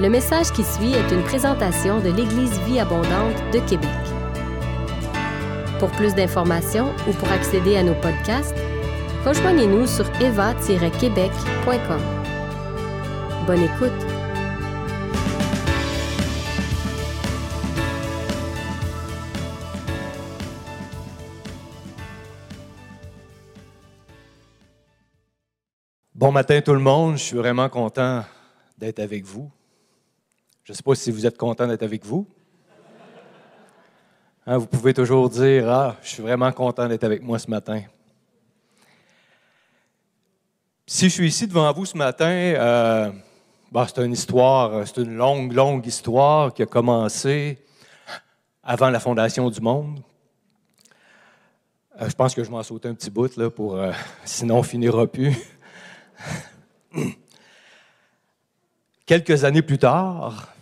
[0.00, 3.88] Le message qui suit est une présentation de l'Église Vie Abondante de Québec.
[5.78, 8.56] Pour plus d'informations ou pour accéder à nos podcasts,
[9.24, 12.00] rejoignez-nous sur eva-québec.com.
[13.46, 13.92] Bonne écoute!
[26.16, 28.24] Bon matin tout le monde, je suis vraiment content
[28.76, 29.52] d'être avec vous.
[30.64, 32.26] Je ne sais pas si vous êtes content d'être avec vous.
[34.46, 37.82] Hein, vous pouvez toujours dire, ah, je suis vraiment content d'être avec moi ce matin.
[40.86, 43.12] Si je suis ici devant vous ce matin, euh,
[43.70, 47.58] bah, c'est une histoire, c'est une longue, longue histoire qui a commencé
[48.62, 50.00] avant la fondation du monde.
[52.00, 53.92] Euh, je pense que je m'en saute un petit bout, là, pour, euh,
[54.24, 55.36] sinon on finira plus.
[59.04, 60.53] Quelques années plus tard,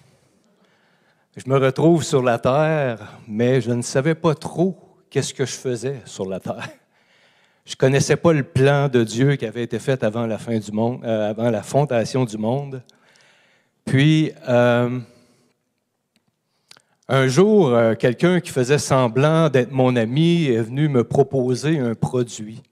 [1.36, 5.54] je me retrouve sur la terre, mais je ne savais pas trop qu'est-ce que je
[5.54, 6.68] faisais sur la terre.
[7.64, 12.24] Je connaissais pas le plan de Dieu qui avait été fait avant la euh, fondation
[12.24, 12.82] du monde.
[13.84, 14.98] Puis euh,
[17.08, 21.94] un jour, euh, quelqu'un qui faisait semblant d'être mon ami est venu me proposer un
[21.94, 22.62] produit.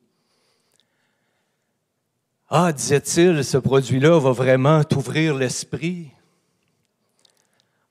[2.48, 6.10] Ah, disait-il, ce produit-là va vraiment t'ouvrir l'esprit.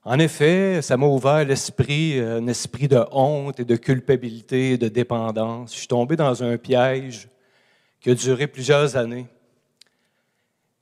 [0.04, 4.88] En effet, ça m'a ouvert l'esprit, un esprit de honte et de culpabilité et de
[4.88, 5.74] dépendance.
[5.74, 7.28] Je suis tombé dans un piège
[8.00, 9.28] qui a duré plusieurs années.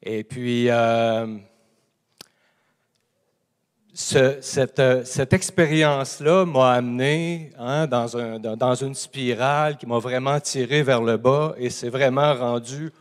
[0.03, 1.37] Et puis, euh,
[3.93, 10.83] cette, cette expérience-là m'a amené hein, dans, un, dans une spirale qui m'a vraiment tiré
[10.83, 12.91] vers le bas et s'est vraiment rendu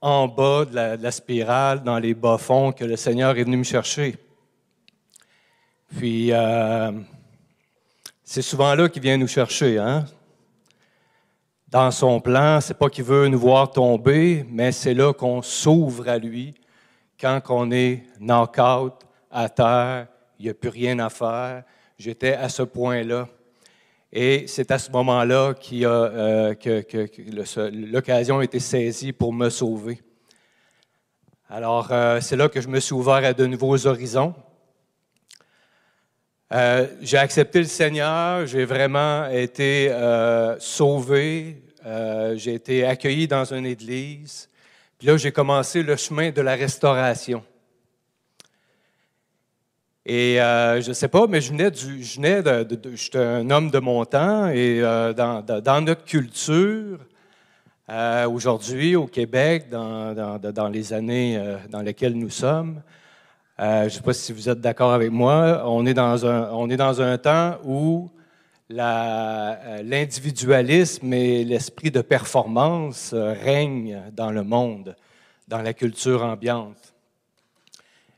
[0.00, 4.16] en bas de la, spirale, dans les bas-fonds que le Seigneur est venu me chercher.
[5.96, 6.92] Puis, euh,
[8.22, 9.78] c'est souvent là qu'il vient nous chercher.
[9.78, 10.04] Hein?
[11.68, 16.08] Dans son plan, c'est pas qu'il veut nous voir tomber, mais c'est là qu'on s'ouvre
[16.08, 16.54] à lui
[17.20, 18.92] quand on est knock-out,
[19.30, 21.64] à terre, il n'y a plus rien à faire.
[21.98, 23.28] J'étais à ce point-là.
[24.12, 30.00] Et c'est à ce moment-là euh, que, l'occasion a été saisie pour me sauver.
[31.48, 34.34] Alors, euh, c'est là que je me suis ouvert à de nouveaux horizons.
[36.52, 39.90] Euh, j'ai accepté le Seigneur, j'ai vraiment été
[40.58, 41.62] sauvé,
[42.36, 44.48] j'ai été accueilli dans une église.
[44.98, 47.42] Puis là, j'ai commencé le chemin de la restauration.
[50.06, 53.70] Et euh, je ne sais pas, mais je venais je venais de, j'étais un homme
[53.70, 56.98] de mon temps et euh, dans, notre culture,
[57.88, 62.82] euh, aujourd'hui au Québec, dans, les années dans lesquelles nous sommes,
[63.58, 66.70] je ne sais pas si vous êtes d'accord avec moi, on est dans un, on
[66.70, 68.10] est dans un temps où
[68.68, 74.96] l'individualisme et l'esprit de performance règnent dans le monde,
[75.48, 76.94] dans la culture ambiante.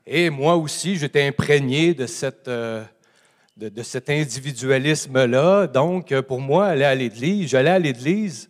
[0.06, 2.84] Et moi aussi, j'étais imprégné de, cette, euh,
[3.56, 5.66] de, cet individualisme-là.
[5.66, 8.48] Donc, pour moi, aller à l'Église, j'allais à l'Église,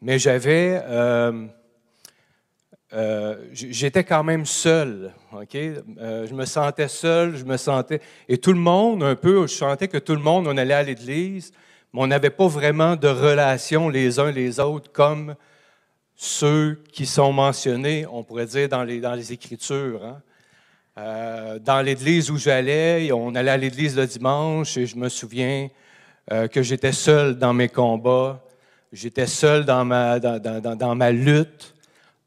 [0.00, 0.80] mais j'avais...
[0.84, 1.46] Euh,
[2.94, 5.54] euh, j'étais quand même seul, OK?
[5.54, 8.00] je me sentais seul, je me sentais...
[8.28, 10.82] Et tout le monde, un peu, je sentais que tout le monde, on allait à
[10.82, 11.52] l'Église,
[11.92, 15.34] mais on n'avait pas vraiment de relation les uns les autres comme
[16.14, 20.04] ceux qui sont mentionnés, on pourrait dire, dans les, dans les Écritures.
[20.04, 20.22] Hein?
[20.98, 25.68] Euh, dans l'église où j'allais, on allait à l'église le dimanche et je me souviens
[26.30, 28.44] euh, que j'étais seul dans mes combats,
[28.92, 31.74] j'étais seul dans ma, dans, ma lutte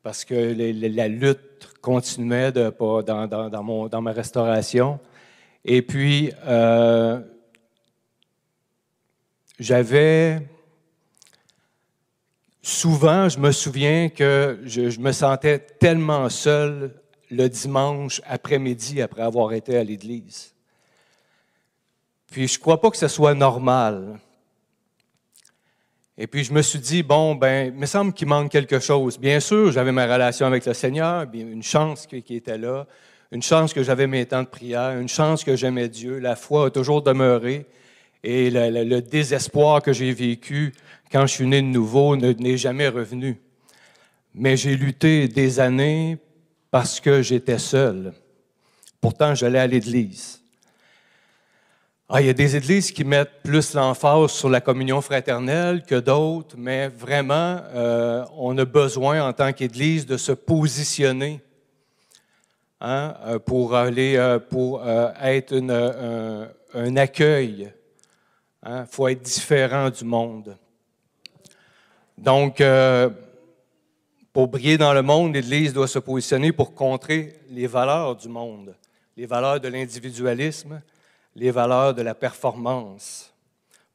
[0.05, 4.99] parce que la lutte continuait dans ma restauration.
[5.63, 7.19] Et puis, euh,
[9.59, 10.47] j'avais
[12.61, 16.93] souvent, je me souviens que je, je me sentais tellement seul
[17.31, 20.53] le dimanche après-midi après avoir été à l'église.
[22.27, 24.19] Puis je ne crois pas que ce soit normal.
[26.17, 29.19] Et puis je me suis dit, bon, ben, il me semble qu'il manque quelque chose.
[29.19, 32.87] Bien sûr, j'avais ma relation avec le Seigneur, une chance qui était là,
[33.31, 36.19] une chance que j'avais mes temps de prière, une chance que j'aimais Dieu.
[36.19, 37.65] La foi a toujours demeuré.
[38.23, 40.73] Et le, désespoir que j'ai vécu
[41.11, 43.39] quand je suis né de nouveau n'est jamais revenu.
[44.33, 46.17] Mais j'ai lutté des années
[46.71, 48.13] parce que j'étais seul.
[48.99, 50.41] Pourtant, j'allais à l'église.
[52.07, 55.95] Ah, il y a des églises qui mettent plus l'emphase sur la communion fraternelle que
[55.95, 61.41] d'autres, mais vraiment, euh, on a besoin en tant qu'Église de se positionner.
[62.79, 63.15] hein,
[63.47, 65.55] pour, aller, pour être
[66.75, 67.73] un, accueil.
[68.63, 68.85] Il hein.
[68.85, 70.55] faut être différent du monde.
[72.15, 72.61] Donc,
[74.31, 78.75] pour briller dans le monde, l'Église doit se positionner pour contrer les valeurs du monde,
[79.17, 80.81] les valeurs de l'individualisme,
[81.35, 83.33] les valeurs de la performance,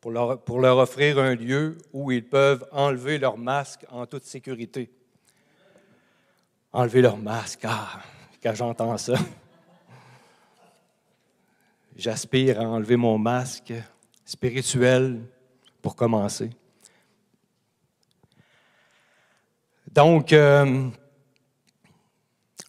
[0.00, 4.24] pour leur, pour leur offrir un lieu où ils peuvent enlever leur masque en toute
[4.24, 4.90] sécurité.
[6.72, 8.00] Enlever leur masque, ah,
[8.42, 9.14] quand j'entends ça.
[11.96, 13.72] J'aspire à enlever mon masque
[14.24, 15.20] spirituel
[15.82, 16.50] pour commencer.
[19.92, 20.88] Donc, euh,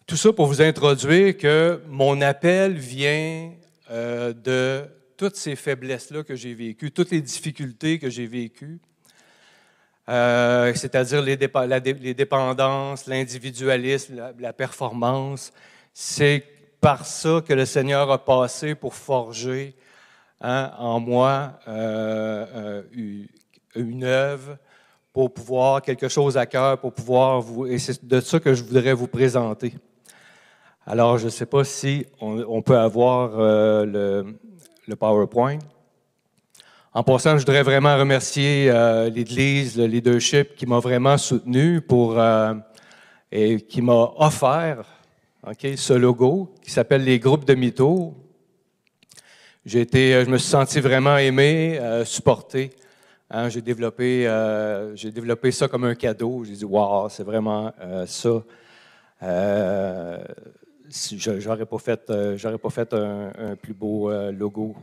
[0.06, 3.52] tout ça pour vous introduire que mon appel vient
[3.92, 8.80] euh, de toutes ces faiblesses-là que j'ai vécues, toutes les difficultés que j'ai vécues,
[10.08, 15.52] euh, c'est-à-dire les, dépendances, l'individualisme, la, performance.
[15.92, 16.42] C'est
[16.80, 19.76] par ça que le Seigneur a passé pour forger
[20.40, 21.60] hein, en moi
[23.76, 24.56] une œuvre
[25.12, 27.66] pour pouvoir, quelque chose à cœur, pour pouvoir vous.
[27.66, 29.74] Et c'est de ça que je voudrais vous présenter.
[30.84, 34.34] Alors, je ne sais pas si on, peut avoir euh,
[34.88, 35.58] le, PowerPoint.
[36.92, 42.54] En passant, je voudrais vraiment remercier euh, l'Église, le leadership qui m'a vraiment soutenu euh,
[43.30, 44.84] et qui m'a offert
[45.62, 48.14] ce logo qui s'appelle les groupes de mythos.
[49.64, 52.72] Été, je me suis senti vraiment aimé, supporté.
[53.30, 54.24] Hein, j'ai développé,
[54.96, 56.42] j'ai développé ça comme un cadeau.
[56.42, 57.72] J'ai dit, wow, c'est vraiment
[58.06, 58.42] ça.
[60.92, 64.76] Euh, j'aurais pas fait, un, plus beau logo.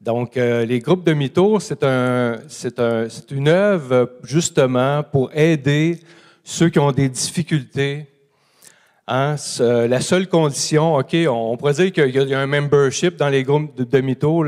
[0.00, 6.00] Donc, les groupes de mythos, c'est un, c'est un, c'est une œuvre justement pour aider
[6.42, 8.06] ceux qui ont des difficultés.
[9.06, 13.42] Hein, la seule condition, OK, on, pourrait dire qu'il y a un membership dans les
[13.42, 14.44] groupes de, de mythos.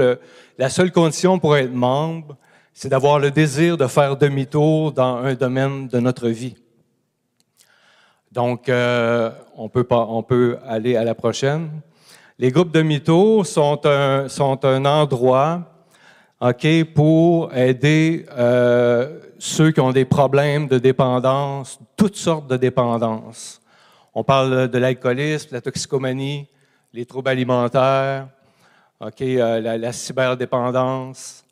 [0.59, 2.37] la seule condition pour être membre,
[2.73, 6.57] c'est d'avoir le désir de faire demi-tour dans un domaine de notre vie.
[8.35, 11.71] Donc, euh, on, peut pas, on peut aller à la prochaine.
[12.37, 15.63] Les groupes demi-tour sont un, sont un endroit
[16.97, 23.63] pour aider euh, ceux qui ont des problèmes de dépendance, toutes sortes de dépendances.
[24.15, 26.49] On parle de l'alcoolisme, la toxicomanie,
[26.93, 28.27] les troubles alimentaires,
[29.01, 31.44] ok, euh, la cyberdépendance,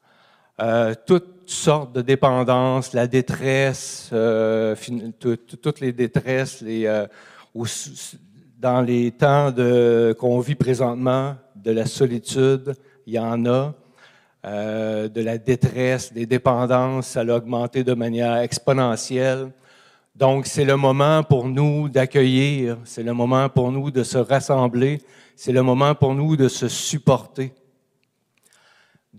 [0.62, 4.76] euh, toutes sortes de dépendances, la détresse, euh,
[5.60, 7.06] toutes les détresses, euh,
[8.60, 9.52] dans les temps
[10.18, 12.74] qu'on vit présentement, de la solitude,
[13.06, 13.74] il y en a.
[14.44, 19.50] de la détresse, des dépendances, ça a augmenté de manière exponentielle.
[20.14, 25.00] Donc, c'est le moment pour nous d'accueillir, c'est le moment pour nous de se rassembler,
[25.36, 27.52] c'est le moment pour nous de se supporter.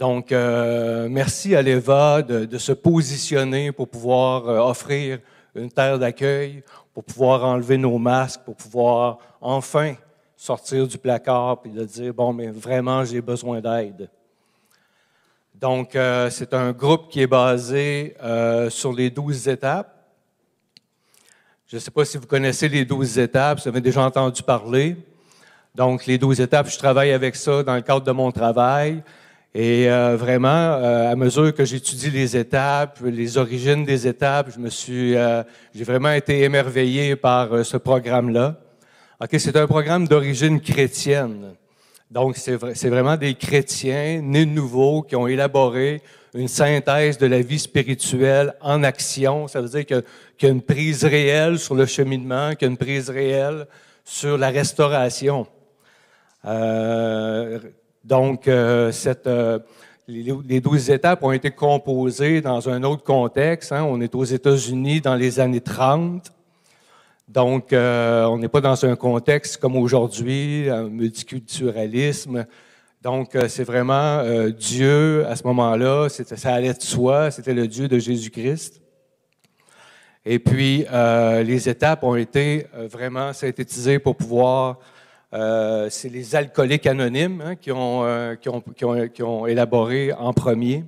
[0.03, 5.19] Donc, euh, merci à l'EVA de, se positionner pour pouvoir euh, offrir
[5.55, 6.61] une terre d'accueil,
[6.94, 9.95] pour pouvoir enlever nos masques, pour pouvoir enfin
[10.35, 14.09] sortir du placard et de dire, bon, mais vraiment, j'ai besoin d'aide.
[15.55, 18.17] Donc, euh, c'est un groupe qui est basé
[18.71, 19.95] sur les douze étapes.
[21.65, 24.97] Je ne sais pas si vous connaissez les douze étapes, vous avez déjà entendu parler.
[25.73, 29.01] Donc, les douze étapes, je travaille avec ça dans le cadre de mon travail.
[29.56, 34.60] Et euh, vraiment, euh, à mesure que j'étudie les étapes, les origines des étapes, je
[34.60, 35.44] me suis, euh,
[35.76, 38.60] j'ai vraiment été émerveillé par ce programme-là.
[39.22, 41.54] Ok, c'est un programme d'origine chrétienne.
[42.10, 46.02] Donc, c'est, c'est vraiment des chrétiens nés de nouveau qui ont élaboré
[46.33, 49.48] une synthèse de la vie spirituelle en action.
[49.48, 50.04] Ça veut dire qu'il
[50.42, 53.68] y a une prise réelle sur le cheminement, qu'il y a une prise réelle
[54.04, 55.45] sur la restauration.
[56.45, 57.60] Euh,
[58.04, 58.92] donc, euh,
[59.28, 59.60] euh,
[60.07, 63.72] les douze étapes ont été composées dans un autre contexte.
[63.72, 63.86] Hein.
[63.88, 66.31] On est aux États-Unis dans les années 30.
[67.30, 72.45] Donc, euh, on n'est pas dans un contexte comme aujourd'hui, un multiculturalisme.
[73.02, 74.24] Donc, c'est vraiment
[74.57, 78.81] Dieu, à ce moment-là, ça allait de soi, c'était le Dieu de Jésus-Christ.
[80.26, 84.80] Et puis, les étapes ont été vraiment synthétisées pour pouvoir
[85.33, 90.85] euh, c'est les alcooliques anonymes hein, euh, qui, ont, élaboré en premier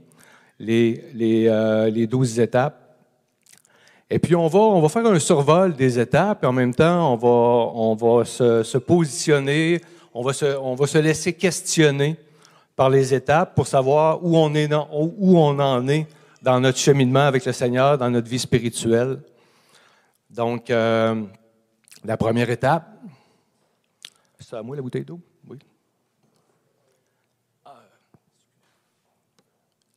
[0.60, 2.80] les, les, euh, les 12 étapes.
[4.08, 8.24] Et puis, on va, faire un survol des étapes et en même temps, on va,
[8.24, 9.82] se, positionner,
[10.14, 12.16] on va se, laisser questionner
[12.75, 14.46] par les étapes pour savoir où on
[15.60, 16.08] en est
[16.44, 19.18] dans notre cheminement avec le Seigneur, dans notre vie spirituelle.
[20.30, 22.95] Donc, la première étape,
[24.48, 25.20] C'est à moi la bouteille d'eau?
[25.48, 25.58] Oui.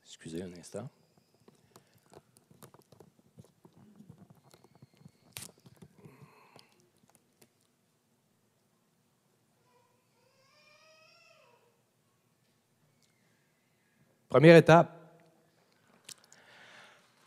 [0.02, 0.88] Excusez un instant.
[14.30, 14.90] Première étape.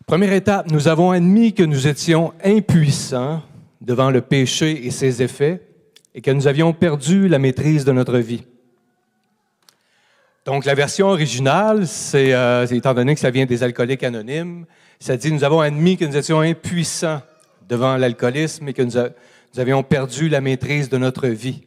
[0.07, 3.43] Première étape, nous avons admis que nous étions impuissants
[3.79, 5.70] devant le péché et ses effets
[6.13, 8.43] et que nous avions perdu la maîtrise de notre vie.
[10.45, 14.65] Donc, la version originale, c'est, euh, étant donné que ça vient des alcooliques anonymes,
[14.99, 17.21] ça dit nous avons admis que nous étions impuissants
[17.67, 18.97] devant l'alcoolisme et que nous,
[19.57, 21.63] avions perdu la maîtrise de notre vie.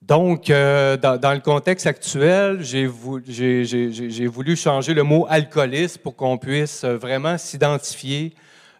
[0.00, 6.84] Donc, euh, dans, le contexte actuel, j'ai voulu, changer le mot alcoolisme pour qu'on puisse
[6.84, 8.34] vraiment s'identifier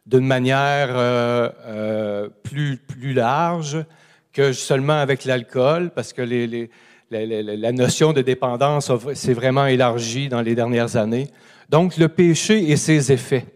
[0.07, 3.85] d'une manière euh, euh, plus large
[4.33, 6.23] que seulement avec l'alcool, parce que
[7.11, 11.29] la notion de dépendance s'est vraiment élargie dans les dernières années.
[11.69, 13.47] Donc, le péché et ses effets.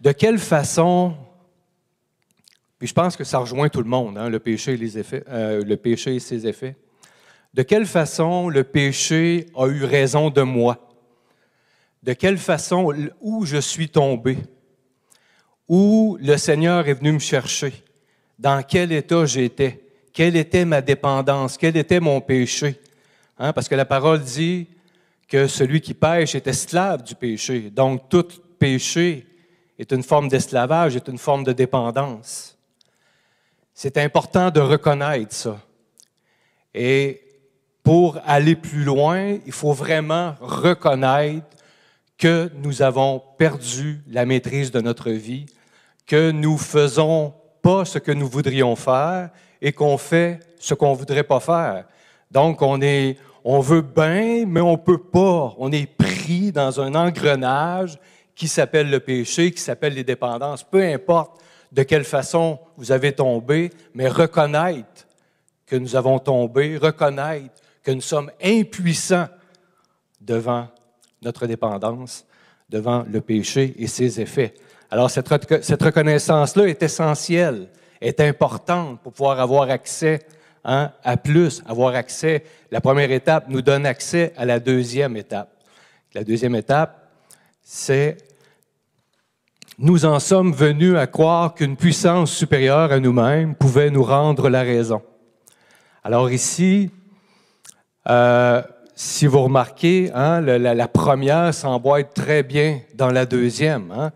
[0.00, 1.14] De quelle façon
[2.80, 5.22] puis je pense que ça rejoint tout le monde, hein, le, péché et les effets,
[5.28, 6.76] euh, le péché et ses effets.
[7.52, 10.88] De quelle façon le péché a eu raison de moi?
[12.02, 14.38] De quelle façon, où je suis tombé?
[15.68, 17.84] Où le Seigneur est venu me chercher?
[18.40, 19.84] Dans quel état j'étais?
[20.14, 21.58] Quelle était ma dépendance?
[21.58, 22.80] Quel était mon péché?
[23.38, 24.66] Hein, parce que la parole dit
[25.28, 27.68] que celui qui pêche est esclave du péché.
[27.68, 28.26] Donc, tout
[28.58, 29.26] péché
[29.78, 32.56] est une forme d'esclavage, est une forme de dépendance.
[33.74, 35.60] C'est important de reconnaître ça.
[36.72, 37.20] Et
[37.82, 41.46] pour aller plus loin, il faut vraiment reconnaître
[42.16, 45.44] que nous avons perdu la maîtrise de notre vie,
[46.06, 51.24] que nous faisons pas ce que nous voudrions faire et qu'on fait ce qu'on voudrait
[51.24, 51.84] pas faire.
[52.30, 55.54] Donc, on est, on veut bien, mais on peut pas.
[55.58, 57.98] On est pris dans un engrenage
[58.34, 60.62] qui s'appelle le péché, qui s'appelle les dépendances.
[60.62, 61.40] Peu importe
[61.72, 65.06] de quelle façon vous avez tombé, mais reconnaître
[65.66, 69.28] que nous avons tombé, reconnaître que nous sommes impuissants
[70.20, 70.68] devant
[71.22, 72.26] notre dépendance,
[72.68, 74.54] devant le péché et ses effets.
[74.90, 77.68] Alors cette, reconnaissance-là est essentielle,
[78.00, 80.20] est importante pour pouvoir avoir accès
[80.64, 82.44] hein, à plus, avoir accès.
[82.72, 85.50] La première étape nous donne accès à la deuxième étape.
[86.12, 87.08] La deuxième étape,
[87.62, 88.16] c'est
[89.78, 94.62] nous en sommes venus à croire qu'une puissance supérieure à nous-mêmes pouvait nous rendre la
[94.62, 95.02] raison.
[96.02, 96.90] Alors ici,
[98.08, 98.60] euh,
[98.96, 103.92] si vous remarquez, hein, la, première s'emboîte très bien dans la deuxième.
[103.92, 104.10] Hein.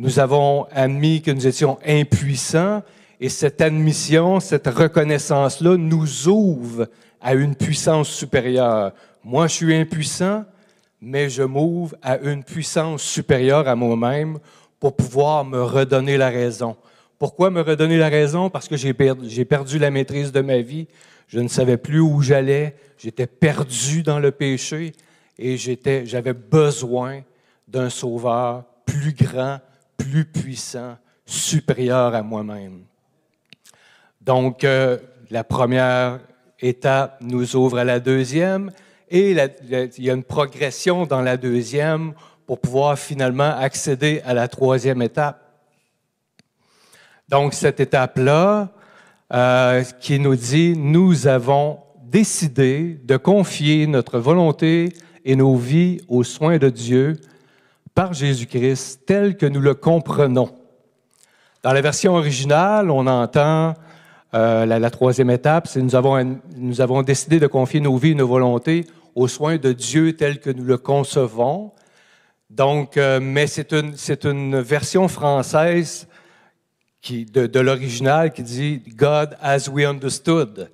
[0.00, 2.82] Nous avons admis que nous étions impuissants
[3.20, 6.86] et cette admission, cette reconnaissance-là nous ouvre
[7.20, 8.92] à une puissance supérieure.
[9.24, 10.44] Moi, je suis impuissant,
[11.00, 14.38] mais je m'ouvre à une puissance supérieure à moi-même
[14.78, 16.76] pour pouvoir me redonner la raison.
[17.18, 18.50] Pourquoi me redonner la raison?
[18.50, 20.86] Parce que j'ai perdu, la maîtrise de ma vie.
[21.26, 22.76] Je ne savais plus où j'allais.
[22.98, 24.92] J'étais perdu dans le péché
[25.36, 27.22] et j'avais besoin
[27.66, 29.58] d'un sauveur plus grand,
[29.98, 32.84] plus puissant, supérieur à moi-même.
[34.22, 34.96] Donc, euh,
[35.30, 36.20] la première
[36.60, 38.70] étape nous ouvre à la deuxième
[39.10, 42.14] et il y a une progression dans la deuxième
[42.46, 45.44] pour pouvoir finalement accéder à la troisième étape.
[47.28, 48.70] Donc, cette étape-là,
[49.34, 54.94] euh, qui nous dit, nous avons décidé de confier notre volonté
[55.26, 57.20] et nos vies aux soins de Dieu
[57.98, 60.50] par Jésus-Christ tel que nous le comprenons.
[61.64, 63.74] Dans la version originale, on entend
[64.34, 68.86] euh, la, troisième étape, c'est nous avons, décidé de confier nos vies et nos volontés
[69.16, 71.72] aux soins de Dieu tel que nous le concevons.
[72.50, 76.06] Donc, euh, mais c'est une, c'est une version française
[77.02, 80.70] qui, de, de l'original qui dit God as we understood.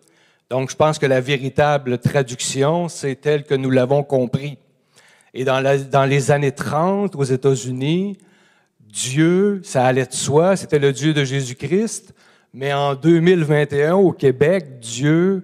[0.50, 4.58] Donc, je pense que la véritable traduction, c'est telle que nous l'avons compris.
[5.34, 8.16] Et dans, la, dans les années 30 aux États-Unis,
[8.80, 12.14] Dieu, ça allait de soi, c'était le Dieu de Jésus-Christ.
[12.52, 15.42] Mais en 2021, au Québec, Dieu,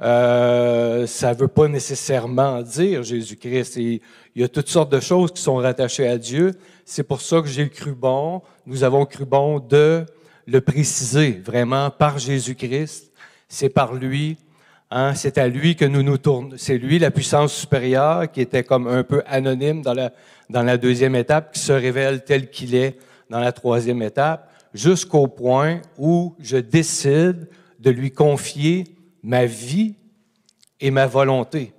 [0.00, 3.76] euh, ça ne veut pas nécessairement dire Jésus-Christ.
[3.76, 4.00] Il
[4.34, 6.52] y a toutes sortes de choses qui sont rattachées à Dieu.
[6.86, 10.06] C'est pour ça que j'ai cru bon, nous avons cru bon de
[10.46, 13.12] le préciser vraiment par Jésus-Christ.
[13.46, 14.38] C'est par lui,
[14.90, 16.56] hein, c'est à lui que nous nous tournons.
[16.56, 20.12] C'est lui la puissance supérieure qui était comme un peu anonyme dans la,
[20.48, 25.28] dans la deuxième étape, qui se révèle tel qu'il est dans la troisième étape, jusqu'au
[25.28, 28.84] point où je décide de lui confier
[29.22, 29.94] ma vie
[30.80, 31.72] et ma volonté.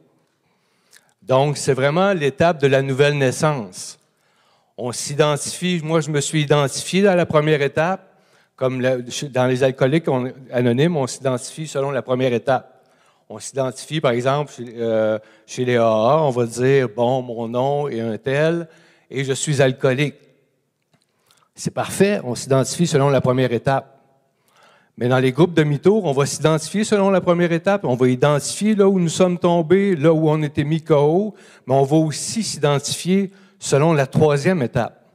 [1.21, 3.99] Donc, c'est vraiment l'étape de la nouvelle naissance.
[4.77, 8.11] On s'identifie, moi je me suis identifié dans la première étape,
[8.55, 10.05] comme dans les alcooliques
[10.51, 12.70] anonymes, on s'identifie selon la première étape.
[13.33, 15.17] On s'identifie, par exemple, chez, euh,
[15.57, 18.67] les AA, on va dire, bon, mon nom est un tel,
[19.09, 20.15] et je suis alcoolique.
[21.55, 24.01] C'est parfait, on s'identifie selon la première étape.
[24.97, 27.85] Mais dans les groupes de mi-tour, on va s'identifier selon la première étape.
[27.85, 31.33] On va identifier là où nous sommes tombés, là où on était mis KO,
[31.65, 35.05] mais on va aussi s'identifier selon la troisième étape.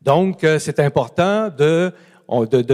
[0.00, 1.92] Donc, euh, c'est important de,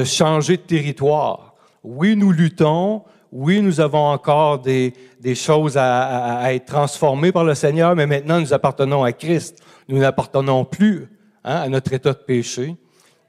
[0.04, 1.56] changer de territoire.
[1.82, 3.02] Oui, nous luttons.
[3.32, 4.92] Oui, nous avons encore des,
[5.34, 9.62] choses à, être transformées par le Seigneur, mais maintenant nous appartenons à Christ.
[9.88, 11.08] Nous n'appartenons plus
[11.42, 12.76] hein, à notre état de péché.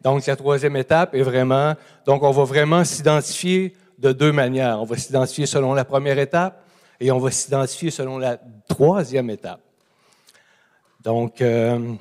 [0.02, 4.82] Donc, la troisième étape est vraiment, donc on va vraiment s'identifier de deux manières.
[4.82, 6.62] On va s'identifier selon la première étape
[7.00, 9.62] et on va s'identifier selon la troisième étape.
[11.02, 11.96] Donc, euh,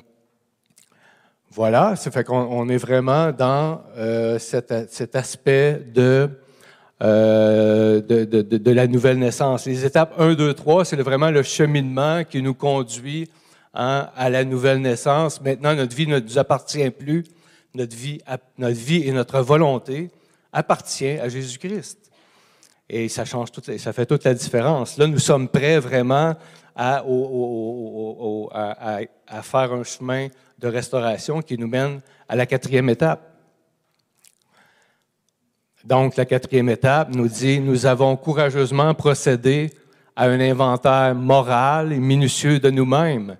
[1.49, 6.29] voilà, ça fait qu'on est vraiment dans euh, cet, aspect de,
[7.01, 9.65] euh, de, la nouvelle naissance.
[9.65, 13.29] Les étapes 1, 2, 3, c'est vraiment le cheminement qui nous conduit
[13.73, 15.41] hein, à la nouvelle naissance.
[15.41, 17.23] Maintenant, notre vie ne nous appartient plus
[17.73, 18.19] notre vie,
[18.57, 20.11] notre vie et notre volonté
[20.51, 22.11] appartient à Jésus-Christ.
[22.89, 24.97] Et ça change tout, ça fait toute la différence.
[24.97, 26.35] Là, nous sommes prêts vraiment
[26.75, 27.03] à,
[29.41, 30.27] faire un chemin
[30.59, 33.32] de restauration qui nous mène à la quatrième étape.
[35.83, 39.69] Donc, la quatrième étape nous dit, nous avons courageusement procédé
[40.15, 43.37] à un inventaire moral et minutieux de nous-mêmes.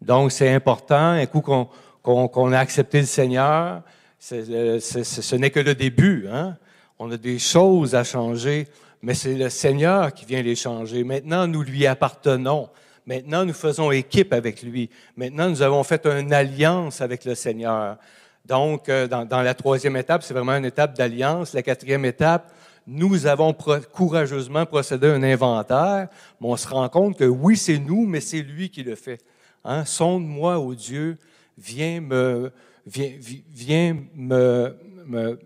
[0.00, 3.82] Donc, c'est important, un coup qu'on a accepté le Seigneur,
[4.20, 6.28] ce n'est que le début.
[6.30, 6.56] Hein?
[6.98, 8.68] On a des choses à changer,
[9.02, 11.02] mais c'est le Seigneur qui vient les changer.
[11.02, 12.68] Maintenant, nous lui appartenons.
[13.06, 14.88] Maintenant, nous faisons équipe avec lui.
[15.16, 17.96] Maintenant, nous avons fait une alliance avec le Seigneur.
[18.44, 21.54] Donc, euh, dans, la troisième étape, c'est vraiment une étape d'alliance.
[21.54, 22.52] La quatrième étape,
[22.86, 23.54] nous avons
[23.92, 26.08] courageusement procédé à un inventaire,
[26.40, 29.20] mais on se rend compte que oui, c'est nous, mais c'est lui qui le fait.
[29.64, 29.86] Hein?
[29.86, 31.16] Sonde-moi, ô Dieu,
[31.56, 32.52] viens me,
[32.86, 35.38] viens, me,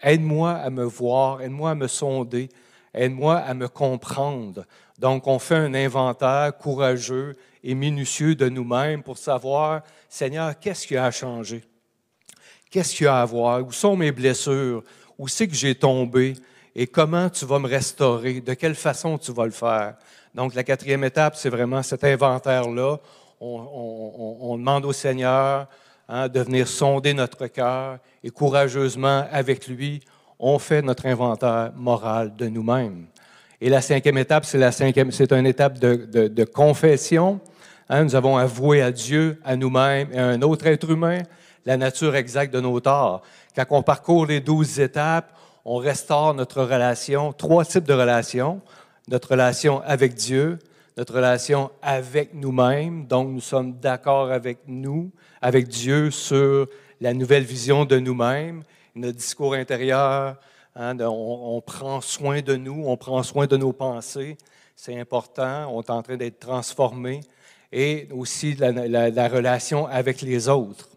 [0.00, 2.48] aide-moi à me voir, aide-moi à me sonder,
[2.92, 4.64] aide-moi à me comprendre.
[5.00, 10.96] Donc, on fait un inventaire courageux et minutieux de nous-mêmes pour savoir, Seigneur, qu'est-ce qui
[10.96, 11.64] a changé?
[12.74, 13.64] Qu'est-ce qu'il y a à voir?
[13.64, 14.82] Où sont mes blessures?
[15.16, 16.34] Où c'est que j'ai tombé?
[16.74, 18.40] Et comment tu vas me restaurer?
[18.40, 19.94] De quelle façon tu vas le faire?
[20.34, 22.96] Donc, la quatrième étape, c'est vraiment cet inventaire-là
[23.40, 25.68] on, demande au Seigneur
[26.08, 30.00] hein, de venir sonder notre cœur et courageusement avec lui,
[30.40, 33.06] on fait notre inventaire moral de nous-mêmes.
[33.60, 37.38] Et la cinquième étape, c'est la cinquième, c'est une étape de, confession.
[37.88, 38.02] Hein.
[38.02, 41.22] nous avons avoué à Dieu, à nous-mêmes et à un autre être humain
[41.66, 43.22] la nature exacte de nos torts.
[43.56, 48.60] Quand on parcourt les douze étapes, on restaure notre relation, trois types de relations.
[49.08, 50.58] Notre relation avec Dieu,
[50.96, 53.06] notre relation avec nous-mêmes.
[53.06, 55.10] Donc, nous sommes d'accord avec nous,
[55.42, 56.66] avec Dieu sur
[57.00, 58.62] la nouvelle vision de nous-mêmes,
[58.94, 60.36] notre discours intérieur.
[60.76, 64.38] Hein, on, prend soin de nous, on prend soin de nos pensées.
[64.74, 65.70] C'est important.
[65.70, 67.20] On est en train d'être transformé.
[67.70, 68.70] Et aussi la,
[69.10, 70.88] la, relation avec les autres.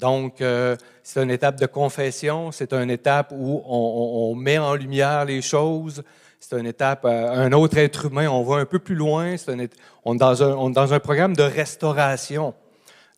[0.00, 5.26] Donc, euh, c'est une étape de confession, c'est une étape où on, met en lumière
[5.26, 6.02] les choses,
[6.40, 9.58] c'est une étape, euh, un autre être humain, on va un peu plus loin, on,
[9.58, 12.54] est dans un, est dans un programme de restauration.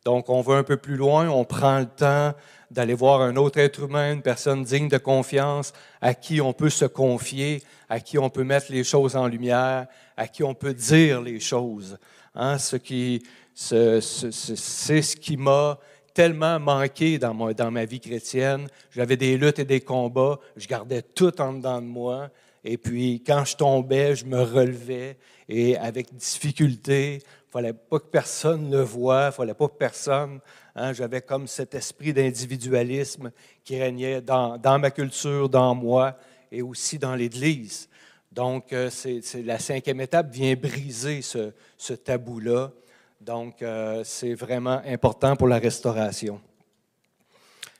[0.04, 2.34] Donc, on va un peu plus loin, on prend le temps
[2.72, 6.70] d'aller voir un autre être humain, une personne digne de confiance, à qui on peut
[6.70, 10.74] se confier, à qui on peut mettre les choses en lumière, à qui on peut
[10.74, 11.96] dire les choses.
[12.34, 13.22] Hein, ce qui,
[13.54, 15.78] c'est ce qui m'a
[16.14, 18.68] tellement manqué dans ma, dans ma vie chrétienne.
[18.90, 22.30] J'avais des luttes et des combats, je gardais tout en dedans de moi.
[22.64, 25.16] Et puis, quand je tombais, je me relevais
[25.48, 27.16] et avec difficulté.
[27.16, 30.40] Il fallait pas que personne le voie, il fallait pas que personne.
[30.74, 33.30] Hein, J'avais comme cet esprit d'individualisme
[33.64, 36.16] qui régnait dans, dans, ma culture, dans moi
[36.50, 37.88] et aussi dans l'Église.
[38.30, 42.72] Donc, euh, c'est la cinquième étape vient briser ce, ce tabou-là.
[43.24, 46.40] Donc, euh, c'est vraiment important pour la restauration.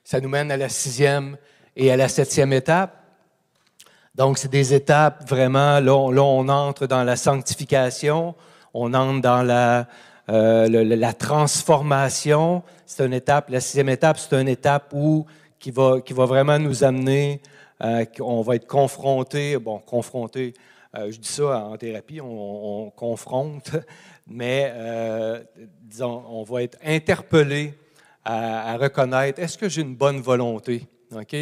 [0.05, 1.37] Ça nous mène à la sixième
[1.75, 2.97] et à la septième étape.
[4.15, 8.37] Donc, c'est des étapes vraiment, là on, entre dans la sanctification,
[8.73, 9.89] on entre dans la,
[10.29, 12.63] euh, la transformation.
[12.87, 15.27] C'est une étape, la sixième étape, c'est une étape où,
[15.59, 17.43] qui, va, qui va vraiment nous amener
[18.21, 20.55] on va être confronté, bon, confronté,
[20.95, 23.73] je dis ça en thérapie, on, confronte,
[24.27, 24.73] mais
[25.83, 27.75] disons, on va être interpellé
[28.25, 30.87] à, reconnaître est-ce que j'ai une bonne volonté?
[31.15, 31.37] OK?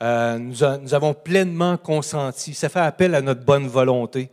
[0.00, 2.52] nous, nous, avons pleinement consenti.
[2.54, 4.30] Ça fait appel à notre bonne volonté.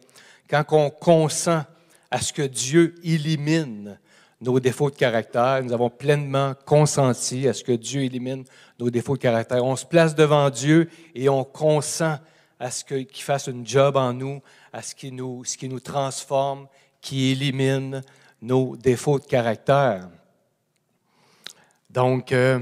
[0.49, 1.63] Quand on consent
[2.11, 3.97] à ce que Dieu élimine
[4.43, 5.63] nos défauts de caractère.
[5.63, 8.43] Nous avons pleinement consenti à ce que Dieu élimine
[8.79, 9.63] nos défauts de caractère.
[9.63, 12.17] On se place devant Dieu et on consent
[12.59, 16.67] à ce qu'il fasse une job en nous, à ce qui nous, ce nous transforme,
[17.03, 18.01] qui élimine
[18.41, 20.09] nos défauts de caractère.
[21.91, 22.59] Donc, euh,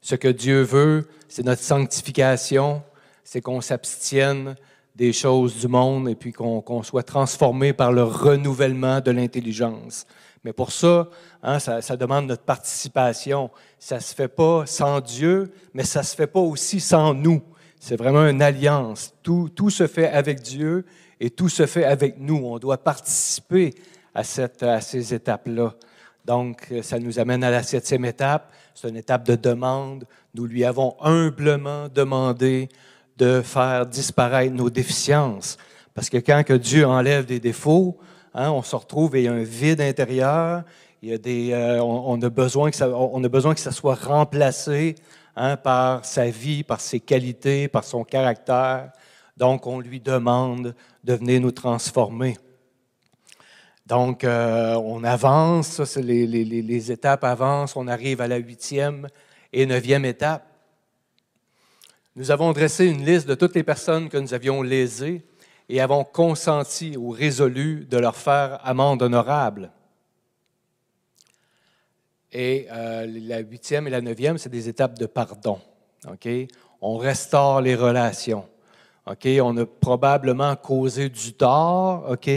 [0.00, 2.82] ce que Dieu veut, c'est notre sanctification,
[3.24, 4.54] c'est qu'on s'abstienne
[4.94, 10.06] des choses du monde et puis qu'on soit transformé par le renouvellement de l'intelligence.
[10.44, 11.08] Mais pour ça,
[11.42, 13.50] hein, ça, demande notre participation.
[13.78, 17.14] Ça ne se fait pas sans Dieu, mais ça ne se fait pas aussi sans
[17.14, 17.42] nous.
[17.80, 19.14] C'est vraiment une alliance.
[19.22, 20.84] Tout, tout, se fait avec Dieu
[21.22, 22.36] et tout se fait avec nous.
[22.36, 23.74] On doit participer
[24.14, 25.74] à, cette, à ces étapes-là.
[26.24, 28.52] Donc, ça nous amène à la septième étape.
[28.74, 30.04] C'est une étape de demande.
[30.34, 32.68] Nous lui avons humblement demandé
[33.16, 35.56] de faire disparaître nos déficiences.
[35.94, 37.98] Parce que quand que Dieu enlève des défauts,
[38.34, 40.62] Hein, on se retrouve et il y a un vide intérieur.
[41.02, 43.72] Il y a des, euh, on, a besoin que ça, on a besoin que ça
[43.72, 44.94] soit remplacé
[45.36, 48.90] hein, par sa vie, par ses qualités, par son caractère.
[49.36, 52.36] Donc, on lui demande de venir nous transformer.
[53.86, 59.08] Donc, euh, on avance, ça, les, les, étapes avancent, on arrive à la huitième
[59.52, 60.46] et neuvième étape.
[62.14, 65.22] Nous avons dressé une liste de toutes les personnes que nous avions lésées
[65.68, 69.72] et avons consenti ou résolu de leur faire amende honorable.
[72.30, 75.60] Et euh, la huitième et la neuvième, c'est des étapes de pardon.
[76.80, 78.48] On restaure les relations.
[79.06, 79.26] OK?
[79.42, 82.30] On a probablement causé du tort, OK?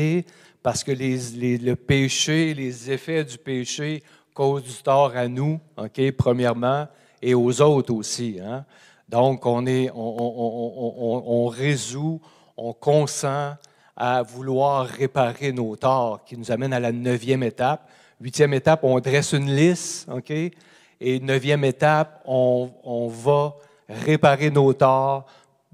[0.64, 6.12] Parce que les, le péché, les effets du péché causent du tort à nous, OK?
[6.18, 6.88] Premièrement,
[7.22, 8.40] et aux autres aussi.
[8.44, 8.66] Hein?
[9.08, 12.20] Donc, on, est, on, résout,
[12.58, 13.54] on consent
[13.96, 17.88] à vouloir réparer nos torts, qui nous amène à la neuvième étape.
[18.20, 20.32] Huitième étape, on dresse une liste, OK?
[20.32, 23.56] Et neuvième étape, on va
[23.88, 25.26] réparer nos torts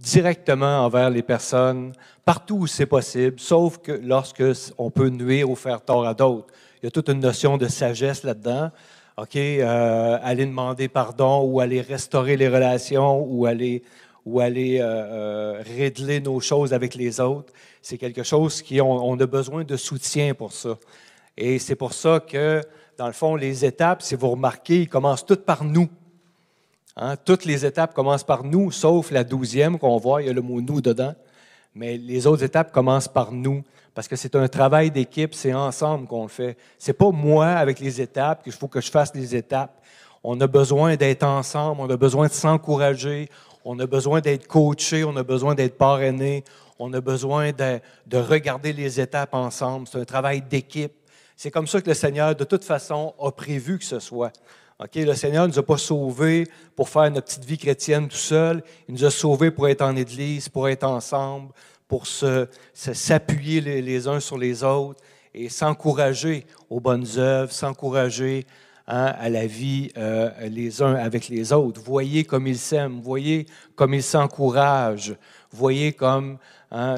[0.02, 1.94] directement envers les personnes,
[2.26, 4.44] partout où c'est possible, sauf que lorsque
[4.78, 6.48] on peut nuire ou faire tort à d'autres.
[6.82, 8.72] Il y a toute une notion de sagesse là-dedans.
[9.18, 13.84] OK, euh, aller demander pardon ou aller restaurer les relations ou aller
[14.26, 17.54] ou aller euh, euh, régler nos choses avec les autres.
[17.82, 20.78] C'est quelque chose qui, on, a besoin de soutien pour ça.
[21.38, 22.62] Et c'est pour ça que,
[22.98, 25.90] dans le fond, les étapes, si vous remarquez, ils commencent toutes par nous.
[26.97, 27.15] Hein?
[27.23, 30.41] Toutes les étapes commencent par nous, sauf la douzième qu'on voit, il y a le
[30.41, 31.15] mot nous dedans.
[31.73, 36.08] Mais les autres étapes commencent par nous, parce que c'est un travail d'équipe, c'est ensemble
[36.08, 36.58] qu'on le fait.
[36.77, 39.82] C'est pas moi avec les étapes qu'il faut que je fasse les étapes.
[40.23, 43.30] On a besoin d'être ensemble, on a besoin de s'encourager,
[43.65, 46.43] on a besoin d'être coaché, on a besoin d'être parrainé,
[46.80, 49.88] on a besoin de, regarder les étapes ensemble.
[49.88, 50.93] C'est un travail d'équipe.
[51.36, 54.32] C'est comme ça que le Seigneur, de toute façon, a prévu que ce soit.
[54.96, 58.63] Le Seigneur ne nous a pas sauvés pour faire notre petite vie chrétienne tout seul.
[58.88, 61.52] Il nous a sauvés pour être en Église, pour être ensemble,
[61.88, 62.08] pour
[62.74, 68.46] s'appuyer les, uns sur les autres et s'encourager aux bonnes œuvres, s'encourager
[68.94, 71.80] Hein, à la vie euh, les uns avec les autres.
[71.80, 75.15] Voyez comme ils s'aiment, voyez comme ils s'encouragent,
[75.52, 76.38] voyez comme
[76.72, 76.98] hein,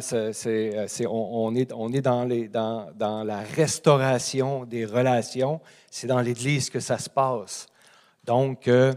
[1.08, 5.60] on, est, on est dans la restauration des relations.
[5.92, 7.68] C'est dans l'Église que ça se passe.
[8.24, 8.94] Donc, euh,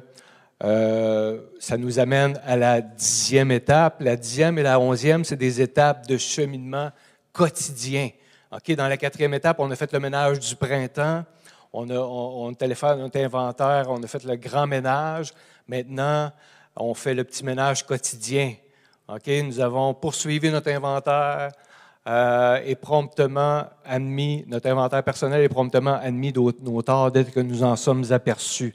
[0.64, 4.00] euh, ça nous amène à la dixième étape.
[4.00, 6.90] La dixième et la onzième, c'est des étapes de cheminement
[7.32, 8.10] quotidien.
[8.52, 11.24] Ok, dans la quatrième étape, on a fait le ménage du printemps
[11.76, 15.32] on, a, est allé faire notre inventaire, on a fait le grand ménage.
[15.68, 16.32] Maintenant,
[16.74, 18.54] on fait le petit ménage quotidien.
[19.08, 19.26] OK?
[19.44, 21.52] Nous avons poursuivi notre inventaire
[22.06, 27.62] euh, et promptement admis, notre inventaire personnel est promptement admis nos torts dès que nous
[27.62, 28.74] en sommes aperçus.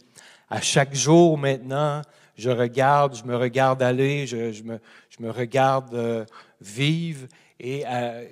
[0.54, 2.02] À chaque jour maintenant,
[2.36, 6.26] je regarde, je me regarde aller, je, me, regarde euh,
[6.60, 7.26] vivre
[7.58, 8.26] et euh,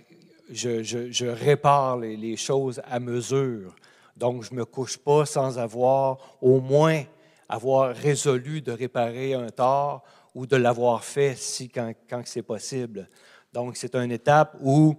[0.51, 3.73] je, répare les, choses à mesure.
[4.17, 7.03] Donc, je ne me couche pas sans avoir au moins
[7.47, 10.03] avoir résolu de réparer un tort
[10.35, 11.93] ou de l'avoir fait si, quand,
[12.25, 13.07] c'est possible.
[13.53, 14.93] Donc, c'est une étape où,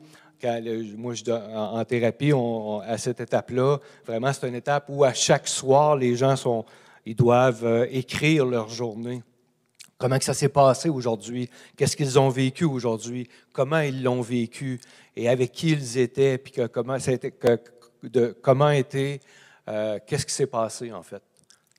[0.96, 1.12] moi,
[1.54, 2.32] en, thérapie,
[2.86, 6.64] à cette étape-là, vraiment, c'est une étape où à chaque soir, les gens sont,
[7.06, 9.22] ils doivent euh, écrire leur journée.
[9.98, 14.80] comment que ça s'est passé aujourd'hui, qu'est-ce qu'ils ont vécu aujourd'hui, comment ils l'ont vécu?
[15.16, 17.32] Et avec qui ils étaient, puis comment, était,
[19.68, 21.22] euh, qu'est-ce qui s'est passé en fait,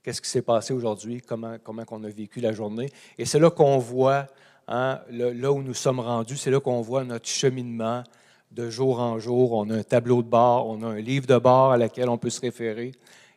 [0.04, 2.92] qu'est-ce qui s'est passé aujourd'hui, comment, comment on a vécu la journée?
[3.18, 4.28] Et c'est là qu'on voit,
[4.68, 8.04] hein, là où nous sommes rendus, c'est là qu'on voit notre cheminement
[8.52, 9.54] de jour en jour.
[9.54, 12.18] On a un tableau de bord, on a un livre de bord à laquelle on
[12.18, 12.92] peut se référer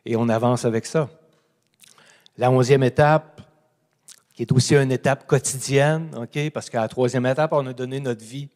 [0.05, 1.09] et on avance avec ça.
[2.37, 3.41] La onzième étape,
[4.33, 6.49] qui est aussi une étape quotidienne, OK?
[6.49, 8.49] parce qu'à la troisième étape, on a donné notre vie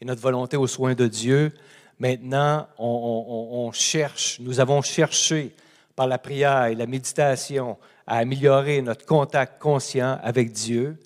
[0.00, 1.52] et notre volonté aux soins de Dieu.
[1.98, 5.54] Maintenant, on, cherche, nous avons cherché
[5.94, 10.96] par la prière et la méditation à améliorer notre contact conscient avec Dieu,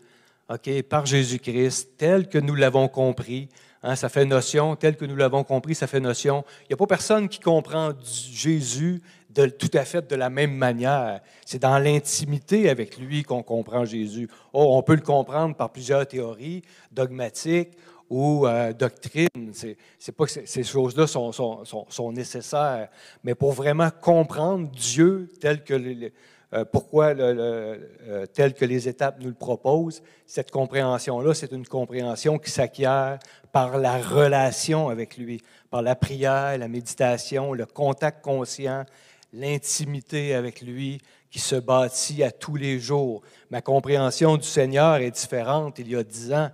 [0.48, 3.48] OK, par Jésus-Christ, tel que nous l'avons compris.
[3.82, 6.44] Hein, ça fait notion, tel que nous l'avons compris, ça fait notion.
[6.60, 9.02] Il n'y a pas personne qui comprend Jésus
[9.34, 11.20] de, tout à fait de la même manière.
[11.46, 14.28] C'est dans l'intimité avec lui qu'on comprend Jésus.
[14.52, 17.76] Oh, on peut le comprendre par plusieurs théories dogmatiques
[18.10, 19.52] ou euh, doctrines.
[19.52, 22.88] C'est, pas que ces choses-là sont, sont, sont, nécessaires,
[23.24, 26.10] mais pour vraiment comprendre Dieu tel que
[26.54, 31.66] euh, pourquoi le, euh, tel que les étapes nous le proposent, cette compréhension-là, c'est une
[31.66, 33.18] compréhension qui s'acquiert
[33.52, 35.40] par la relation avec lui,
[35.70, 38.84] par la prière, la méditation, le contact conscient
[39.32, 43.22] l'intimité avec lui qui se bâtit à tous les jours.
[43.50, 46.50] Ma compréhension du Seigneur est différente il y a dix ans.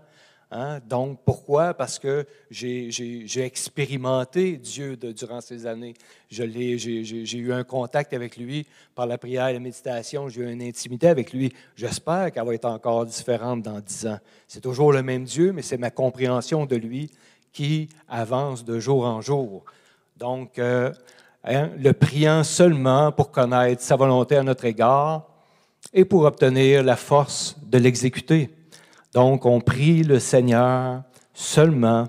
[0.50, 0.80] Hein?
[0.88, 1.74] Donc, pourquoi?
[1.74, 5.94] Parce que j'ai expérimenté Dieu durant ces années.
[6.30, 10.28] J'ai eu un contact avec lui par la prière et la méditation.
[10.28, 11.52] J'ai eu une intimité avec lui.
[11.76, 14.18] J'espère qu'elle va être encore différente dans dix ans.
[14.46, 17.10] C'est toujours le même Dieu, mais c'est ma compréhension de lui
[17.52, 19.64] qui avance de jour en jour.
[20.16, 20.92] Donc, euh,
[21.44, 25.26] Hein, le priant seulement pour connaître sa volonté à notre égard
[25.92, 28.50] et pour obtenir la force de l'exécuter.
[29.14, 32.08] Donc, on prie le Seigneur seulement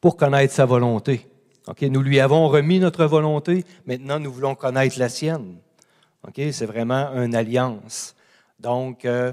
[0.00, 1.26] pour connaître sa volonté.
[1.80, 5.58] Nous lui avons remis notre volonté, maintenant nous voulons connaître la sienne.
[6.34, 8.16] C'est vraiment une alliance.
[8.58, 9.30] Donc, euh,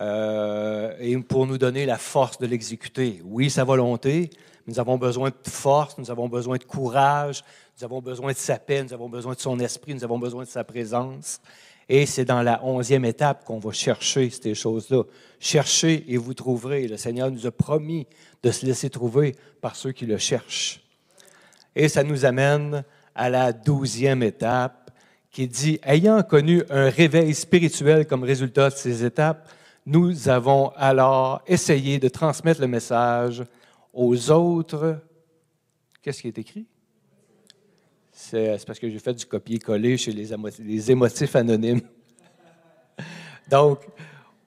[0.00, 3.20] euh, et pour nous donner la force de l'exécuter.
[3.24, 4.30] Oui, sa volonté,
[4.66, 7.44] nous avons besoin de force, nous avons besoin de courage,
[7.78, 10.44] nous avons besoin de sa paix, nous avons besoin de son esprit, nous avons besoin
[10.44, 11.40] de sa présence.
[11.88, 15.02] Et c'est dans la onzième étape qu'on va chercher ces choses-là.
[15.38, 16.88] Cherchez et vous trouverez.
[16.88, 18.06] Le Seigneur nous a promis
[18.42, 20.82] de se laisser trouver par ceux qui le cherchent.
[21.74, 22.82] Et ça nous amène
[23.14, 24.90] à la douzième étape
[25.30, 29.50] qui dit, ayant connu un réveil spirituel comme résultat de ces étapes,
[29.84, 33.44] nous avons alors essayé de transmettre le message
[33.92, 34.98] aux autres.
[36.00, 36.66] Qu'est-ce qui est écrit?
[38.28, 41.82] C'est parce que j'ai fait du copier-coller chez les, les émotifs anonymes.
[43.48, 43.86] Donc,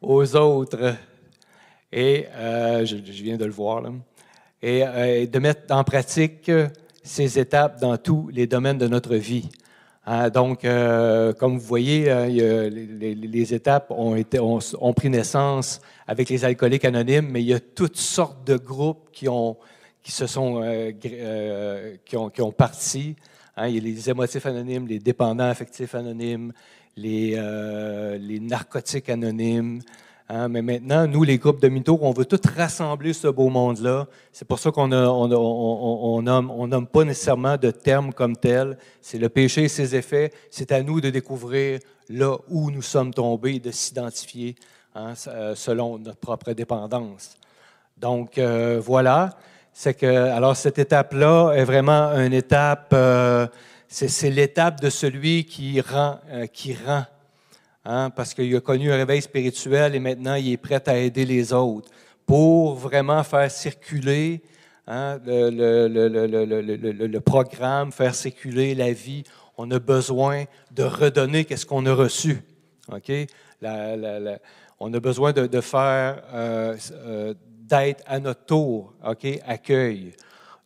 [0.02, 0.96] aux autres,
[1.90, 3.82] et euh, je, viens de le voir,
[4.62, 6.52] et euh, de mettre en pratique
[7.04, 9.48] ces étapes dans tous les domaines de notre vie.
[10.06, 17.30] Hein, donc, euh, comme vous voyez, les, étapes ont, pris naissance avec les alcooliques anonymes,
[17.32, 22.52] mais il y a toutes sortes de groupes qui se sont, qui ont, qui ont
[22.52, 23.16] parti
[23.60, 26.54] Hein, il y a les émotifs anonymes, les dépendants affectifs anonymes,
[26.96, 29.82] les, euh, les narcotiques anonymes.
[30.30, 30.48] Hein.
[30.48, 34.08] mais maintenant, nous, les groupes de mythos, on veut tout rassembler ce beau monde-là.
[34.32, 38.78] C'est pour ça qu'on on, on, nomme, on nomme pas nécessairement de termes comme tel.
[39.02, 40.32] C'est le péché et ses effets.
[40.50, 44.56] C'est à nous de découvrir là où nous sommes tombés et de s'identifier
[44.96, 47.36] hein, euh, selon notre propre dépendance.
[47.98, 49.32] Donc, euh, voilà
[49.82, 53.48] c'est que, alors cette étape-là est vraiment une étape, euh,
[53.88, 57.06] c'est l'étape de celui qui rend, euh, qui rend,
[57.86, 61.24] hein, parce qu'il a connu un réveil spirituel et maintenant il est prêt à aider
[61.24, 61.90] les autres
[62.26, 64.42] pour vraiment faire circuler
[64.86, 65.88] hein, le,
[67.20, 69.24] programme, faire circuler la vie.
[69.58, 72.42] On a besoin de redonner qu'est-ce qu'on a reçu.
[72.92, 73.14] Ok,
[73.62, 76.76] on a besoin de, de faire euh,
[77.70, 80.14] d'être à notre tour, OK, accueil.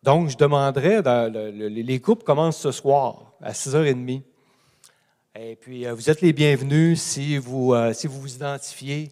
[0.01, 4.21] Donc, je demanderais, les groupes commencent ce soir à 6h30.
[5.39, 9.11] Et puis, euh, vous êtes les bienvenus si vous euh, vous identifiez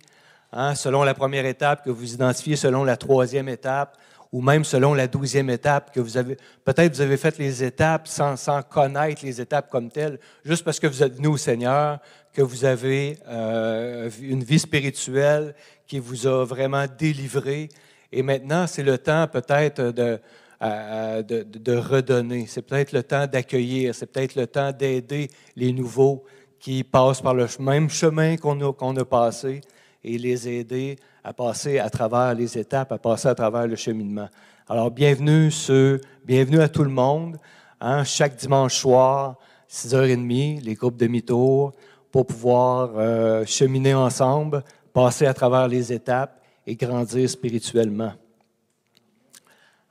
[0.51, 3.97] hein, selon la première étape, que vous identifiez selon la troisième étape,
[4.31, 8.07] ou même selon la douzième étape, que vous avez, peut-être vous avez fait les étapes
[8.07, 11.99] sans, sans, connaître les étapes comme telles, juste parce que vous êtes venu au Seigneur,
[12.33, 15.53] que vous avez euh, une vie spirituelle
[15.91, 17.67] qui vous a vraiment délivré.
[18.13, 20.21] Et maintenant, c'est le temps peut-être de,
[20.61, 22.45] de, redonner.
[22.47, 23.93] C'est peut-être le temps d'accueillir.
[23.93, 25.27] C'est peut-être le temps d'aider
[25.57, 26.23] les nouveaux
[26.61, 29.59] qui passent par le même chemin qu'on a, qu'on a passé
[30.01, 34.29] et les aider à passer à travers les étapes, à passer à travers le cheminement.
[34.69, 37.37] Alors, bienvenue ceux, bienvenue à tout le monde.
[37.81, 39.35] Hein, chaque dimanche soir,
[39.69, 41.73] 6h30, les groupes demi-tour,
[42.13, 48.13] pour pouvoir euh, cheminer ensemble, passer à travers les étapes et grandir spirituellement.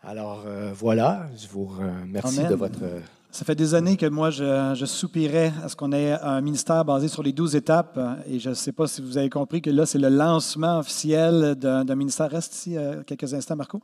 [0.03, 2.79] Alors euh, voilà, je vous remercie de votre...
[3.33, 7.07] Ça fait des années que moi, je, soupirais à ce qu'on ait un ministère basé
[7.07, 7.99] sur les douze étapes.
[8.27, 11.55] Et je ne sais pas si vous avez compris que là, c'est le lancement officiel
[11.55, 12.29] d'un ministère.
[12.29, 13.81] Reste ici euh, quelques instants, Marco.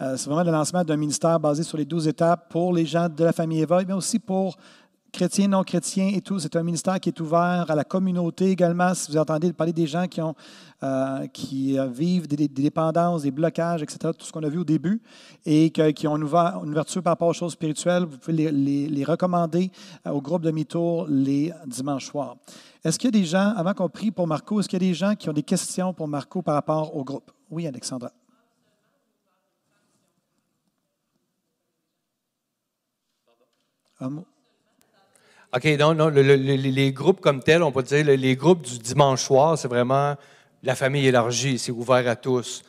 [0.00, 3.08] Euh, c'est vraiment le lancement d'un ministère basé sur les douze étapes pour les gens
[3.10, 4.56] de la famille Eva, mais aussi pour
[5.12, 6.38] chrétiens, non chrétiens et tout.
[6.38, 8.94] C'est un ministère qui est ouvert à la communauté également.
[8.94, 10.34] Si vous entendez parler des gens qui, ont,
[10.82, 15.00] euh, qui vivent des, dépendances, des blocages, etc., tout ce qu'on a vu au début,
[15.46, 19.70] et qui ont une, ouverture par rapport aux choses spirituelles, vous pouvez les, recommander
[20.06, 22.36] euh, au groupe de mi-tour les dimanches soirs.
[22.84, 24.88] Est-ce qu'il y a des gens, avant qu'on prie pour Marco, est-ce qu'il y a
[24.88, 27.30] des gens qui ont des questions pour Marco par rapport au groupe?
[27.50, 28.12] Oui, Alexandra.
[34.00, 34.26] Un mot.
[35.54, 39.68] OK, non, les groupes comme tels, on peut dire, les groupes du dimanche soir, c'est
[39.68, 40.14] vraiment
[40.62, 42.62] la famille élargie, c'est ouvert à tous.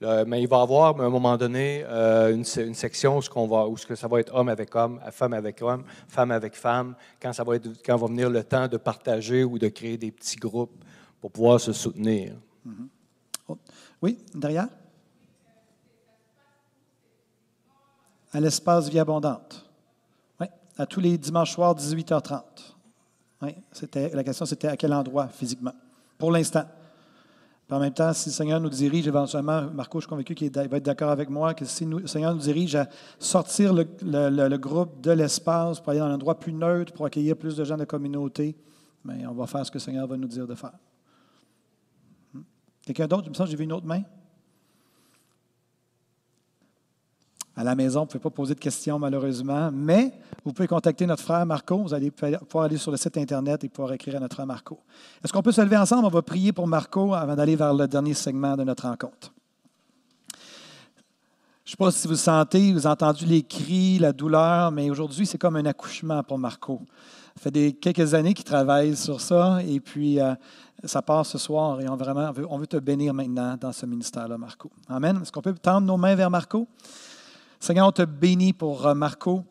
[0.00, 3.94] mais il va y avoir, à un moment donné, euh, une, section où ce que
[3.94, 7.54] ça va être homme avec homme, femme avec homme, femme avec femme, quand, ça va
[7.54, 10.84] être, quand va venir le temps de partager ou de créer des petits groupes
[11.20, 12.34] pour pouvoir se soutenir.
[12.66, 12.88] Mm-hmm.
[13.48, 13.58] Oh,
[14.02, 14.68] oui, derrière?
[18.32, 19.63] À l'espace vie abondante
[20.76, 22.42] à tous les dimanches soirs, 18h30.
[23.42, 23.54] Oui,
[24.12, 25.74] la question, c'était à quel endroit physiquement,
[26.18, 26.64] pour l'instant.
[27.70, 30.76] En même temps, si le Seigneur nous dirige éventuellement, Marco, je suis convaincu qu'il va
[30.76, 35.10] être d'accord avec moi, que si le Seigneur nous dirige à sortir le, groupe de
[35.10, 38.54] l'espace pour aller dans un endroit plus neutre, pour accueillir plus de gens de communauté,
[39.04, 40.74] mais on va faire ce que le Seigneur va nous dire de faire.
[42.32, 42.42] Hmm?
[42.86, 43.24] Quelqu'un d'autre?
[43.24, 44.02] Je me sens j'ai vu une autre main.
[47.56, 50.12] À la maison, vous ne pouvez pas poser de questions malheureusement, mais
[50.44, 51.78] vous pouvez contacter notre frère Marco.
[51.78, 54.80] Vous allez pouvoir aller sur le site Internet et pouvoir écrire à notre frère Marco.
[55.22, 56.04] Est-ce qu'on peut se lever ensemble?
[56.04, 59.32] On va prier pour Marco avant d'aller vers le dernier segment de notre rencontre.
[61.64, 64.90] Je ne sais pas si vous sentez, vous avez entendu les cris, la douleur, mais
[64.90, 66.82] aujourd'hui, c'est comme un accouchement pour Marco.
[67.36, 70.34] Ça fait des, quelques années qu'il travaille sur ça, et puis euh,
[70.84, 73.86] ça part ce soir, et on, vraiment, veut, on veut te bénir maintenant dans ce
[73.86, 74.70] ministère-là, Marco.
[74.88, 75.20] Amen.
[75.22, 76.68] Est-ce qu'on peut tendre nos mains vers Marco?
[77.64, 79.42] Seigneur, on te bénit pour euh, Marco.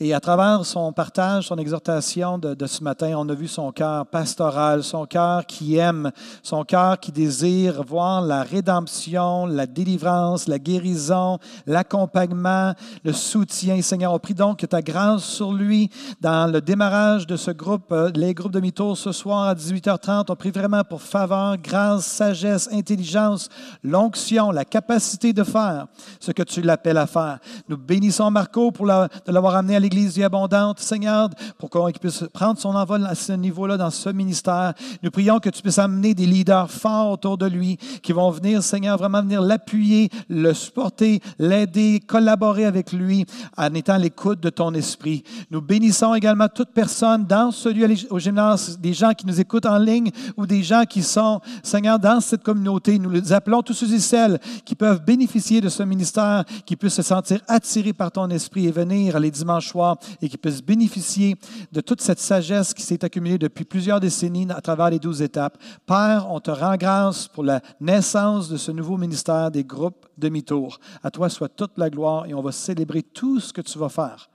[0.00, 4.06] Et à travers son partage, son exhortation de, ce matin, on a vu son cœur
[4.06, 6.12] pastoral, son cœur qui aime,
[6.44, 13.82] son cœur qui désire voir la rédemption, la délivrance, la guérison, l'accompagnement, le soutien.
[13.82, 17.90] Seigneur, on prie donc que ta grâce sur lui dans le démarrage de ce groupe,
[17.90, 20.26] euh, les groupes de mi-tour ce soir à 18h30.
[20.28, 23.48] On prie vraiment pour faveur, grâce, sagesse, intelligence,
[23.82, 25.88] l'onction, la capacité de faire
[26.20, 27.40] ce que tu l'appelles à faire.
[27.68, 32.22] Nous bénissons Marco pour de l'avoir amené à l'Église vie abondante, Seigneur, pour qu'il puisse
[32.34, 34.74] prendre son envol à ce niveau-là dans ce ministère.
[35.02, 38.62] Nous prions que tu puisses amener des leaders forts autour de lui qui vont venir,
[38.62, 43.24] Seigneur, vraiment venir l'appuyer, le supporter, l'aider, collaborer avec lui
[43.56, 45.24] en étant l'écoute de ton esprit.
[45.50, 49.64] Nous bénissons également toute personne dans ce lieu au gymnase, des gens qui nous écoutent
[49.64, 52.98] en ligne ou des gens qui sont, Seigneur, dans cette communauté.
[52.98, 56.92] Nous les appelons tous ceux et celles qui peuvent bénéficier de ce ministère, qui puissent
[56.96, 59.72] se sentir attirés par ton esprit et venir les dimanches
[60.20, 61.36] et qu'ils puissent bénéficier
[61.72, 65.58] de toute cette sagesse qui s'est accumulée depuis plusieurs décennies à travers les douze étapes.
[65.86, 70.78] Père, on te rend grâce pour la naissance de ce nouveau ministère des groupes demi-tour.
[71.02, 73.88] À toi soit toute la gloire et on va célébrer tout ce que tu vas
[73.88, 74.28] faire.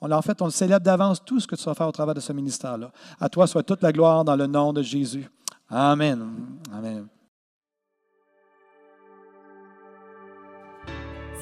[0.00, 2.20] On, en fait, on célèbre d'avance tout ce que tu vas faire au travers de
[2.20, 2.90] ce ministère-là.
[3.18, 5.28] À toi soit toute la gloire dans le nom de Jésus.
[5.68, 6.30] Amen.
[6.72, 7.06] Amen.